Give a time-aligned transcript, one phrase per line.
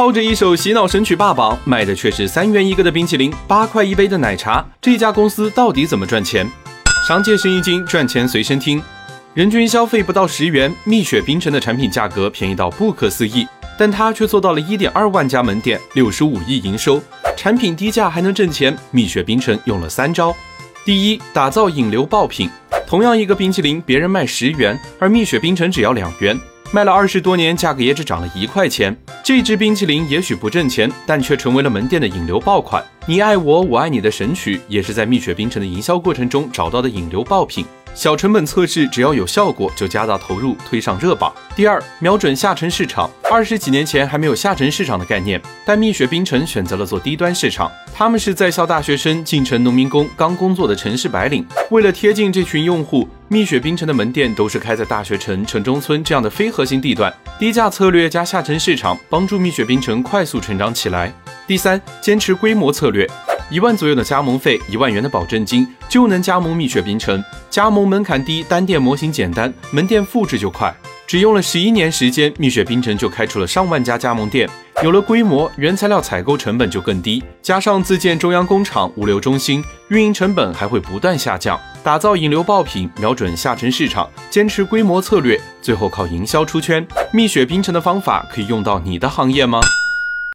[0.00, 6.50] 靠着一首洗脑神曲霸榜，卖的却是三元一个的冰淇淋，八块一杯的奶茶，这家公司到底怎么赚钱？
[7.06, 8.82] 商界生意经，赚钱随身听。
[9.34, 13.46] 人均消费不到十元，蜜雪冰城的产品价格便宜到不可思议，
[13.78, 16.98] 但它却做到了一点二万家门店，六十五亿营收，
[17.36, 18.74] 产品低价还能挣钱。
[18.92, 20.34] 蜜雪冰城用了三招：
[20.82, 22.48] 第一，打造引流爆品。
[22.86, 26.40] 同样一个冰淇淋，别人卖十元，而蜜雪冰城只要两元，
[26.72, 28.96] 卖了二十多年，价格也只涨了一块钱。
[29.24, 32.80] 这支冰淇淋也许不挣钱，但却成为了门店的引流爆款。
[33.06, 37.66] 你爱我，我爱你的神曲，也是在蜜雪冰城的营销过程中找到的引流爆品。
[37.94, 41.32] 小成本测试，只要有效果就加大投入，推上热榜。
[41.54, 43.10] 第二，瞄准下沉市场。
[43.30, 47.70] 二十几年前还没有下沉市场的概念，但蜜雪冰城选择了做低端市场。
[47.94, 51.46] 他们是在校大学生、进城农民工、刚工作的城市白领。
[51.70, 57.12] 为了贴近这群用户，蜜雪冰城的门店都是开在大学城、城中村这样的非核心地段。
[57.38, 61.12] 低价策略加下沉市场，帮助蜜雪冰城快速成长起来。
[61.46, 63.08] 第三，坚持规模策略。
[63.50, 67.22] 一万左右的加盟费，一万元的保证金就能加盟蜜雪冰城。
[67.50, 70.72] 加盟门槛低，单店模型简单，门店复制就快。
[71.04, 74.48] 只用了十一年时间，蜜雪冰城就开出了上万家加盟店。
[74.84, 81.58] 有了规模，原材料采购成本就更低，加上自建中央工厂、物流中心，运营成本还会不断下降。
[81.82, 86.86] 打造引流爆品，瞄准下沉市场，坚持规模策略，最后靠营销出圈。
[87.12, 89.60] 蜜雪冰城的方法可以用到你的行业吗？